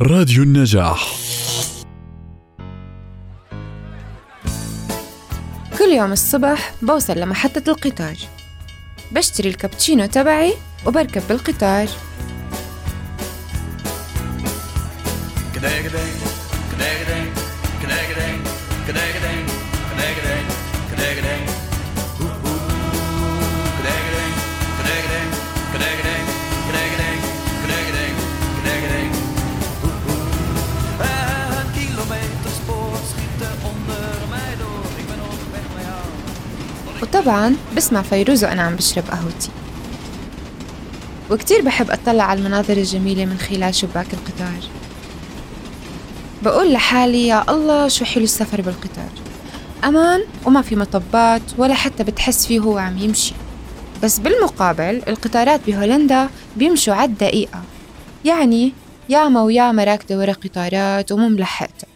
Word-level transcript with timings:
راديو 0.00 0.42
النجاح. 0.42 1.14
كل 5.78 5.84
يوم 5.84 6.12
الصبح 6.12 6.74
بوصل 6.82 7.18
لمحطة 7.18 7.62
القطار 7.68 8.16
بشتري 9.12 9.48
الكابتشينو 9.48 10.06
تبعي 10.06 10.54
وبركب 10.86 11.22
بالقطار 11.28 11.88
وطبعا 37.14 37.56
بسمع 37.76 38.02
فيروز 38.02 38.44
وأنا 38.44 38.62
عم 38.62 38.76
بشرب 38.76 39.04
قهوتي. 39.10 39.50
وكتير 41.30 41.62
بحب 41.62 41.90
أطلع 41.90 42.24
على 42.24 42.38
المناظر 42.38 42.76
الجميلة 42.76 43.24
من 43.24 43.38
خلال 43.38 43.74
شباك 43.74 44.06
القطار. 44.12 44.68
بقول 46.42 46.72
لحالي 46.72 47.26
يا 47.26 47.50
الله 47.50 47.88
شو 47.88 48.04
حلو 48.04 48.24
السفر 48.24 48.60
بالقطار. 48.60 49.10
أمان 49.84 50.20
وما 50.46 50.62
في 50.62 50.76
مطبات 50.76 51.42
ولا 51.58 51.74
حتى 51.74 52.04
بتحس 52.04 52.46
فيه 52.46 52.60
هو 52.60 52.78
عم 52.78 52.98
يمشي. 52.98 53.34
بس 54.02 54.18
بالمقابل 54.18 55.02
القطارات 55.08 55.60
بهولندا 55.66 56.28
بيمشوا 56.56 56.94
على 56.94 57.10
الدقيقة 57.10 57.62
يعني 58.24 58.72
ياما 59.08 59.42
وياما 59.42 59.84
راكدة 59.84 60.18
ورا 60.18 60.32
قطارات 60.32 61.12
ومو 61.12 61.28
ملحقتها 61.28 61.88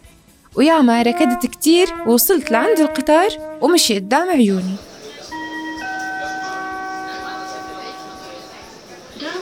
وياما 0.55 1.01
ركضت 1.01 1.45
كتير 1.45 1.87
ووصلت 2.07 2.51
لعند 2.51 2.79
القطار 2.79 3.29
ومشي 3.61 3.95
قدام 3.95 4.29
عيوني. 4.29 4.88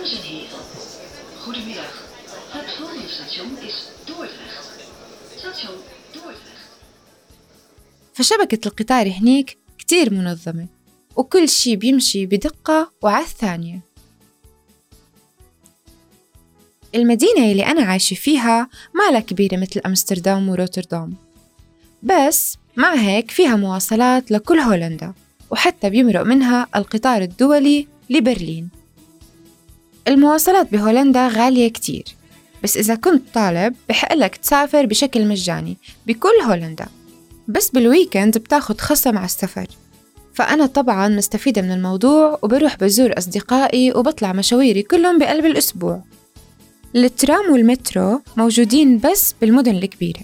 Dames 0.07 0.19
en 0.19 0.25
heren, 0.25 0.59
goedemiddag. 1.43 1.93
Het 2.49 2.71
volgende 2.77 3.07
station 3.07 3.57
is 3.67 3.75
Dordrecht. 4.05 4.69
Station 5.37 5.75
Dordrecht. 6.13 6.57
فشبكة 8.13 8.67
القطار 8.67 9.11
هنيك 9.11 9.57
كتير 9.77 10.13
منظمة 10.13 10.67
وكل 11.15 11.49
شي 11.49 11.75
بيمشي 11.75 12.25
بدقة 12.25 12.91
وعلى 13.01 13.25
الثانية 13.25 13.79
المدينة 16.95 17.51
اللي 17.51 17.65
أنا 17.65 17.83
عايشة 17.83 18.15
فيها 18.15 18.69
مالها 18.93 19.19
كبيرة 19.19 19.57
مثل 19.57 19.81
أمستردام 19.85 20.49
وروتردام 20.49 21.15
بس 22.03 22.57
مع 22.75 22.93
هيك 22.93 23.31
فيها 23.31 23.55
مواصلات 23.55 24.31
لكل 24.31 24.59
هولندا 24.59 25.13
وحتى 25.49 25.89
بيمرق 25.89 26.21
منها 26.21 26.67
القطار 26.75 27.21
الدولي 27.21 27.87
لبرلين 28.09 28.76
المواصلات 30.07 30.71
بهولندا 30.71 31.27
غالية 31.27 31.67
كتير 31.67 32.03
بس 32.63 32.77
إذا 32.77 32.95
كنت 32.95 33.23
طالب 33.33 33.75
بحقلك 33.89 34.35
تسافر 34.35 34.85
بشكل 34.85 35.27
مجاني 35.27 35.77
بكل 36.07 36.41
هولندا 36.45 36.85
بس 37.47 37.69
بالويكند 37.69 38.37
بتاخد 38.37 38.81
خصم 38.81 39.17
على 39.17 39.25
السفر. 39.25 39.67
فأنا 40.33 40.65
طبعا 40.65 41.07
مستفيدة 41.07 41.61
من 41.61 41.71
الموضوع 41.71 42.39
وبروح 42.43 42.75
بزور 42.75 43.17
أصدقائي 43.17 43.91
وبطلع 43.91 44.33
مشاويري 44.33 44.83
كلهم 44.83 45.19
بقلب 45.19 45.45
الأسبوع. 45.45 46.03
الترام 46.95 47.51
والمترو 47.51 48.21
موجودين 48.37 48.99
بس 48.99 49.35
بالمدن 49.41 49.75
الكبيرة 49.75 50.19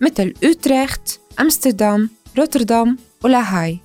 مثل 0.00 0.34
أوتريخت، 0.44 1.20
أمستردام، 1.40 2.10
روتردام 2.38 2.98
ولاهاي. 3.24 3.78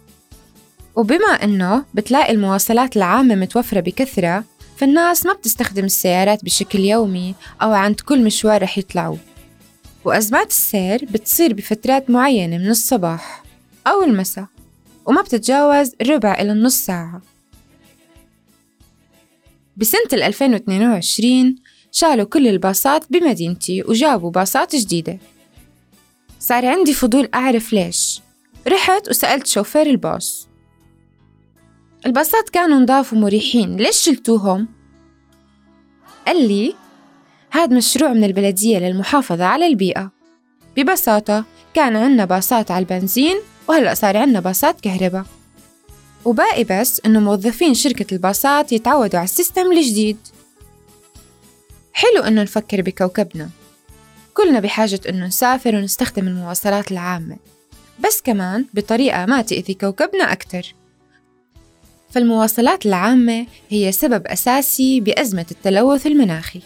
وبما 0.95 1.43
إنه 1.43 1.85
بتلاقي 1.93 2.31
المواصلات 2.31 2.97
العامة 2.97 3.35
متوفرة 3.35 3.79
بكثرة 3.79 4.43
فالناس 4.77 5.25
ما 5.25 5.33
بتستخدم 5.33 5.85
السيارات 5.85 6.45
بشكل 6.45 6.79
يومي 6.79 7.35
أو 7.61 7.73
عند 7.73 7.99
كل 7.99 8.23
مشوار 8.23 8.63
رح 8.63 8.77
يطلعوه 8.77 9.17
وأزمات 10.05 10.49
السير 10.49 11.05
بتصير 11.05 11.53
بفترات 11.53 12.09
معينة 12.09 12.57
من 12.57 12.69
الصباح 12.69 13.43
أو 13.87 14.03
المساء 14.03 14.45
وما 15.05 15.21
بتتجاوز 15.21 15.91
ربع 16.01 16.33
إلى 16.33 16.51
النص 16.51 16.85
ساعة. 16.85 17.21
بسنة 19.77 20.01
2022 20.13 21.55
شالوا 21.91 22.25
كل 22.25 22.47
الباصات 22.47 23.05
بمدينتي 23.09 23.83
وجابوا 23.83 24.31
باصات 24.31 24.75
جديدة. 24.75 25.19
صار 26.39 26.65
عندي 26.65 26.93
فضول 26.93 27.29
أعرف 27.33 27.73
ليش. 27.73 28.21
رحت 28.67 29.09
وسألت 29.09 29.47
شوفير 29.47 29.87
الباص. 29.87 30.47
الباصات 32.05 32.49
كانوا 32.49 32.79
نضاف 32.79 33.13
ومريحين. 33.13 33.77
ليش 33.77 33.95
شلتوهم؟ 33.95 34.67
قال 36.27 36.47
لي 36.47 36.75
هاد 37.51 37.73
مشروع 37.73 38.13
من 38.13 38.23
البلدية 38.23 38.77
للمحافظة 38.77 39.45
على 39.45 39.67
البيئة. 39.67 40.11
ببساطة 40.77 41.45
كان 41.73 41.95
عنا 41.95 42.25
باصات 42.25 42.71
على 42.71 42.83
البنزين 42.83 43.37
وهلأ 43.67 43.93
صار 43.93 44.17
عنا 44.17 44.39
باصات 44.39 44.81
كهرباء. 44.81 45.25
وباقي 46.25 46.63
بس 46.63 47.01
إنه 47.05 47.19
موظفين 47.19 47.73
شركة 47.73 48.13
الباصات 48.13 48.71
يتعودوا 48.71 49.19
على 49.19 49.25
السيستم 49.25 49.71
الجديد. 49.71 50.17
حلو 51.93 52.23
إنه 52.23 52.41
نفكر 52.41 52.81
بكوكبنا. 52.81 53.49
كلنا 54.33 54.59
بحاجة 54.59 55.01
إنه 55.09 55.25
نسافر 55.25 55.75
ونستخدم 55.75 56.27
المواصلات 56.27 56.91
العامة. 56.91 57.37
بس 58.05 58.21
كمان 58.21 58.65
بطريقة 58.73 59.25
ما 59.25 59.41
تأذي 59.41 59.73
كوكبنا 59.73 60.33
أكتر. 60.33 60.75
فالمواصلات 62.15 62.85
العامة 62.85 63.45
هي 63.69 63.91
سبب 63.91 64.27
أساسي 64.27 64.99
بأزمة 64.99 65.45
التلوث 65.51 66.07
المناخي. 66.07 66.61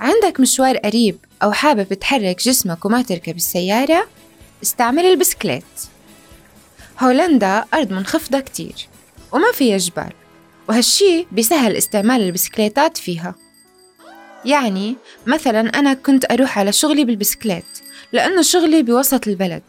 عندك 0.00 0.40
مشوار 0.40 0.76
قريب 0.76 1.16
أو 1.42 1.52
حابب 1.52 1.94
تحرك 1.94 2.42
جسمك 2.42 2.84
وما 2.84 3.02
تركب 3.02 3.36
السيارة؟ 3.36 4.08
استعمل 4.62 5.04
البسكليت. 5.04 5.64
هولندا 7.00 7.64
أرض 7.74 7.92
منخفضة 7.92 8.40
كتير 8.40 8.74
وما 9.32 9.52
فيها 9.52 9.76
جبال 9.76 10.12
وهالشي 10.68 11.26
بيسهل 11.32 11.76
استعمال 11.76 12.20
البسكليتات 12.20 12.96
فيها. 12.96 13.34
يعني 14.44 14.96
مثلا 15.26 15.60
أنا 15.60 15.94
كنت 15.94 16.32
أروح 16.32 16.58
على 16.58 16.72
شغلي 16.72 17.04
بالبسكليت 17.04 17.64
لأنه 18.12 18.42
شغلي 18.42 18.82
بوسط 18.82 19.28
البلد. 19.28 19.62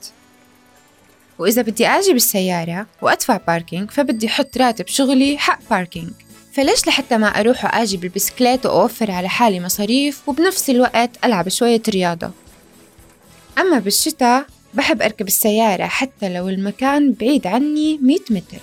وإذا 1.40 1.62
بدي 1.62 1.88
أجي 1.88 2.14
بالسيارة 2.14 2.88
وأدفع 3.02 3.38
parking 3.38 3.91
فبدي 3.92 4.28
أحط 4.28 4.58
راتب 4.58 4.88
شغلي 4.88 5.38
حق 5.38 5.59
parking 5.69 6.12
فليش 6.53 6.88
لحتى 6.88 7.18
ما 7.18 7.28
أروح 7.28 7.66
وأجي 7.66 7.98
بالبسكليت 7.98 8.66
وأوفر 8.66 9.12
على 9.12 9.30
حالي 9.30 9.59
مصاريف 9.59 10.30
وبنفس 10.30 10.70
الوقت 10.70 11.09
ألعب 11.24 11.50
شوية 11.50 11.81
رياضة؟ 11.90 12.31
أما 13.58 13.80
بالشتاء 13.80 14.46
بحب 14.74 15.02
أركب 15.02 15.28
السيارة 15.28 15.86
حتى 15.86 16.30
لو 16.30 16.50
المكان 16.50 17.12
بعيد 17.14 17.48
عني 17.48 17.98
100 17.98 18.18
متر. 18.30 18.62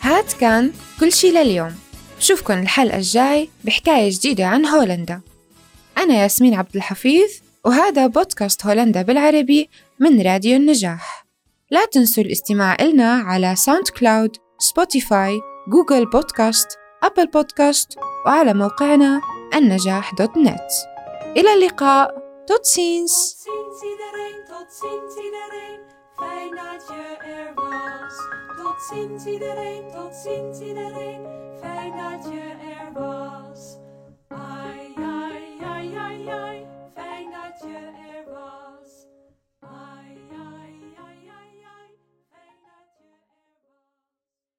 هاد 0.00 0.24
كان 0.40 0.72
كل 1.00 1.12
شي 1.12 1.30
لليوم. 1.30 1.74
بشوفكن 2.18 2.58
الحلقة 2.58 2.96
الجاي 2.96 3.48
بحكاية 3.64 4.10
جديدة 4.10 4.46
عن 4.46 4.66
هولندا. 4.66 5.20
أنا 5.98 6.14
ياسمين 6.14 6.54
عبد 6.54 6.76
الحفيظ 6.76 7.30
وهذا 7.64 8.06
بودكاست 8.06 8.66
هولندا 8.66 9.02
بالعربي 9.02 9.70
من 9.98 10.22
راديو 10.22 10.56
النجاح 10.56 11.26
لا 11.70 11.84
تنسوا 11.84 12.24
الاستماع 12.24 12.76
إلنا 12.80 13.12
على 13.12 13.56
SoundCloud 13.56 14.36
Spotify 14.58 15.40
Google 15.68 16.10
Podcast 16.10 16.68
Apple 17.02 17.26
Podcast 17.26 17.98
وعلى 18.26 18.54
موقعنا 18.54 19.20
النجاح 19.54 20.14
dot 20.14 20.38
net 20.38 20.70
إلى 21.36 21.54
اللقاء 21.54 22.14
Tot 22.46 22.64
ziens 22.64 23.42
Tot 28.62 28.82
ziens 28.88 29.24
iedereen, 29.26 29.84
tot 29.94 30.14
ziens 30.22 30.60
iedereen. 30.60 31.20
Fijn 31.60 31.92
dat 31.96 32.24
je 32.32 32.44
er 32.74 32.92
was. 32.94 33.51